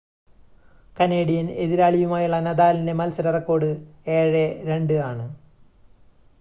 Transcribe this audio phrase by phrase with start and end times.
[0.97, 3.69] Canadian എതിരാളിയുമായുള്ള നദാലിൻ്റെ മത്സര റെക്കോർഡ്
[4.15, 4.43] 7
[4.67, 5.27] 2 ആണ്